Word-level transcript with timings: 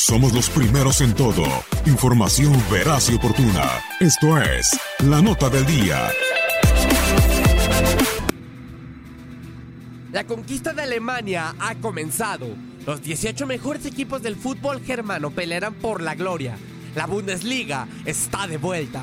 Somos 0.00 0.32
los 0.32 0.48
primeros 0.48 1.00
en 1.00 1.12
todo. 1.12 1.42
Información 1.84 2.52
veraz 2.70 3.10
y 3.10 3.16
oportuna. 3.16 3.68
Esto 3.98 4.40
es 4.40 4.78
La 5.00 5.20
Nota 5.20 5.50
del 5.50 5.66
Día. 5.66 6.08
La 10.12 10.22
conquista 10.22 10.72
de 10.72 10.82
Alemania 10.82 11.52
ha 11.58 11.74
comenzado. 11.74 12.46
Los 12.86 13.02
18 13.02 13.44
mejores 13.44 13.86
equipos 13.86 14.22
del 14.22 14.36
fútbol 14.36 14.80
germano 14.80 15.32
pelearán 15.32 15.74
por 15.74 16.00
la 16.00 16.14
gloria. 16.14 16.56
La 16.94 17.06
Bundesliga 17.06 17.88
está 18.04 18.46
de 18.46 18.56
vuelta. 18.56 19.02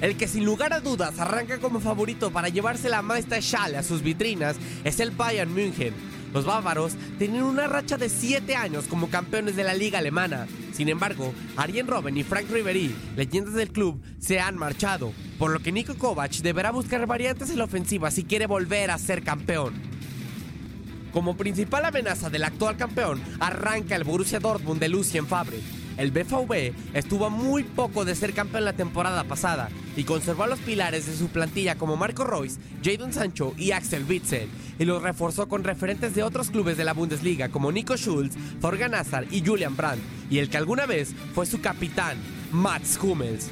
El 0.00 0.16
que 0.16 0.28
sin 0.28 0.46
lugar 0.46 0.72
a 0.72 0.80
dudas 0.80 1.20
arranca 1.20 1.58
como 1.58 1.78
favorito 1.78 2.30
para 2.30 2.48
llevarse 2.48 2.88
la 2.88 3.02
Meister 3.02 3.42
Schale 3.42 3.76
a 3.76 3.82
sus 3.82 4.00
vitrinas 4.00 4.56
es 4.82 4.98
el 4.98 5.10
Bayern 5.10 5.52
München. 5.52 6.15
Los 6.32 6.44
bávaros 6.44 6.94
tienen 7.18 7.42
una 7.42 7.66
racha 7.66 7.96
de 7.96 8.08
7 8.08 8.56
años 8.56 8.84
como 8.88 9.08
campeones 9.08 9.56
de 9.56 9.64
la 9.64 9.74
liga 9.74 9.98
alemana. 9.98 10.46
Sin 10.72 10.88
embargo, 10.88 11.32
Arjen 11.56 11.86
Robben 11.86 12.16
y 12.16 12.22
Frank 12.22 12.50
Ribery, 12.50 12.94
leyendas 13.16 13.54
del 13.54 13.72
club, 13.72 14.02
se 14.18 14.40
han 14.40 14.56
marchado, 14.56 15.12
por 15.38 15.50
lo 15.50 15.60
que 15.60 15.72
Niko 15.72 15.94
Kovac 15.94 16.32
deberá 16.36 16.70
buscar 16.70 17.06
variantes 17.06 17.50
en 17.50 17.58
la 17.58 17.64
ofensiva 17.64 18.10
si 18.10 18.24
quiere 18.24 18.46
volver 18.46 18.90
a 18.90 18.98
ser 18.98 19.22
campeón. 19.22 19.74
Como 21.12 21.36
principal 21.36 21.86
amenaza 21.86 22.28
del 22.28 22.44
actual 22.44 22.76
campeón, 22.76 23.22
arranca 23.40 23.96
el 23.96 24.04
Borussia 24.04 24.38
Dortmund 24.38 24.80
de 24.80 24.90
Lucien 24.90 25.26
Favre. 25.26 25.60
El 25.96 26.10
BVB 26.10 26.74
estuvo 26.94 27.30
muy 27.30 27.62
poco 27.64 28.04
de 28.04 28.14
ser 28.14 28.34
campeón 28.34 28.64
la 28.64 28.74
temporada 28.74 29.24
pasada 29.24 29.70
y 29.96 30.04
conservó 30.04 30.42
a 30.42 30.46
los 30.46 30.58
pilares 30.58 31.06
de 31.06 31.16
su 31.16 31.28
plantilla 31.28 31.76
como 31.76 31.96
Marco 31.96 32.24
Royce, 32.24 32.60
Jadon 32.84 33.14
Sancho 33.14 33.54
y 33.56 33.72
Axel 33.72 34.04
Witzel, 34.08 34.48
y 34.78 34.84
los 34.84 35.02
reforzó 35.02 35.48
con 35.48 35.64
referentes 35.64 36.14
de 36.14 36.22
otros 36.22 36.50
clubes 36.50 36.76
de 36.76 36.84
la 36.84 36.92
Bundesliga 36.92 37.48
como 37.48 37.72
Nico 37.72 37.96
Schulz, 37.96 38.34
Thorgan 38.60 38.92
y 39.30 39.44
Julian 39.44 39.76
Brandt, 39.76 40.02
y 40.30 40.38
el 40.38 40.50
que 40.50 40.58
alguna 40.58 40.84
vez 40.84 41.14
fue 41.34 41.46
su 41.46 41.60
capitán, 41.62 42.18
Mats 42.52 42.98
Hummels. 43.02 43.50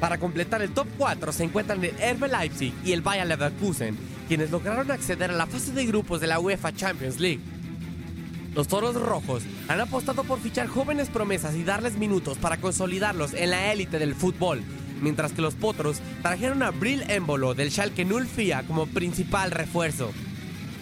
Para 0.00 0.18
completar 0.18 0.62
el 0.62 0.70
top 0.70 0.86
4 0.96 1.32
se 1.32 1.44
encuentran 1.44 1.82
el 1.84 2.16
RB 2.16 2.28
Leipzig 2.28 2.72
y 2.84 2.92
el 2.92 3.02
Bayer 3.02 3.26
Leverkusen, 3.26 3.96
quienes 4.26 4.50
lograron 4.50 4.90
acceder 4.90 5.30
a 5.30 5.34
la 5.34 5.46
fase 5.46 5.72
de 5.72 5.86
grupos 5.86 6.20
de 6.20 6.26
la 6.26 6.40
UEFA 6.40 6.72
Champions 6.72 7.20
League. 7.20 7.40
Los 8.54 8.68
Toros 8.68 8.94
Rojos 8.94 9.42
han 9.66 9.80
apostado 9.80 10.22
por 10.22 10.38
fichar 10.38 10.68
jóvenes 10.68 11.08
promesas 11.08 11.56
y 11.56 11.64
darles 11.64 11.98
minutos 11.98 12.38
para 12.38 12.58
consolidarlos 12.58 13.34
en 13.34 13.50
la 13.50 13.72
élite 13.72 13.98
del 13.98 14.14
fútbol, 14.14 14.62
mientras 15.02 15.32
que 15.32 15.42
los 15.42 15.54
Potros 15.54 16.00
trajeron 16.22 16.62
a 16.62 16.70
Brill 16.70 17.02
Embolo 17.08 17.54
del 17.54 17.72
Schalke 17.72 18.06
04 18.06 18.68
como 18.68 18.86
principal 18.86 19.50
refuerzo. 19.50 20.12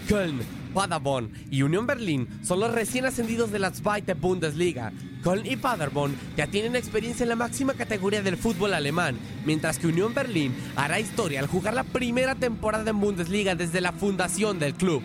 Köln, 0.06 0.40
Paderborn 0.74 1.30
y 1.50 1.62
Unión 1.62 1.86
Berlín 1.86 2.28
son 2.42 2.60
los 2.60 2.72
recién 2.72 3.06
ascendidos 3.06 3.50
de 3.50 3.58
la 3.58 3.72
Zweite 3.72 4.12
Bundesliga. 4.12 4.92
Köln 5.22 5.46
y 5.46 5.56
Paderborn 5.56 6.14
ya 6.36 6.48
tienen 6.48 6.76
experiencia 6.76 7.22
en 7.22 7.30
la 7.30 7.36
máxima 7.36 7.72
categoría 7.72 8.20
del 8.20 8.36
fútbol 8.36 8.74
alemán, 8.74 9.16
mientras 9.46 9.78
que 9.78 9.86
Unión 9.86 10.12
Berlín 10.12 10.54
hará 10.76 11.00
historia 11.00 11.40
al 11.40 11.46
jugar 11.46 11.72
la 11.72 11.84
primera 11.84 12.34
temporada 12.34 12.90
en 12.90 13.00
Bundesliga 13.00 13.54
desde 13.54 13.80
la 13.80 13.92
fundación 13.92 14.58
del 14.58 14.74
club. 14.74 15.02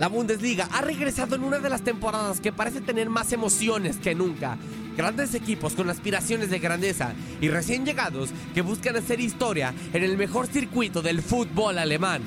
La 0.00 0.08
Bundesliga 0.08 0.66
ha 0.72 0.80
regresado 0.80 1.36
en 1.36 1.44
una 1.44 1.58
de 1.58 1.68
las 1.68 1.82
temporadas 1.82 2.40
que 2.40 2.52
parece 2.52 2.80
tener 2.80 3.10
más 3.10 3.32
emociones 3.32 3.98
que 3.98 4.14
nunca. 4.14 4.56
Grandes 4.96 5.34
equipos 5.34 5.74
con 5.74 5.90
aspiraciones 5.90 6.48
de 6.48 6.58
grandeza 6.58 7.12
y 7.38 7.48
recién 7.48 7.84
llegados 7.84 8.30
que 8.54 8.62
buscan 8.62 8.96
hacer 8.96 9.20
historia 9.20 9.74
en 9.92 10.02
el 10.02 10.16
mejor 10.16 10.46
circuito 10.46 11.02
del 11.02 11.20
fútbol 11.20 11.76
alemán. 11.76 12.22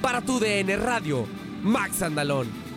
Para 0.00 0.22
tu 0.22 0.40
DN 0.40 0.74
Radio, 0.78 1.26
Max 1.62 2.00
Andalón. 2.00 2.71